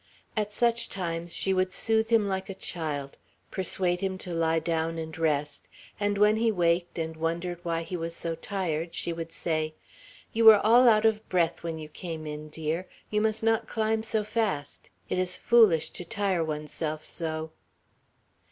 [0.35, 3.19] At such times she would soothe him like a child;
[3.51, 5.67] persuade him to lie down and rest;
[5.99, 9.75] and when he waked and wondered why he was so tired, she would say,
[10.33, 12.87] "You were all out of breath when you came in, dear.
[13.11, 17.51] You must not climb so fast; it is foolish to tire one's self so."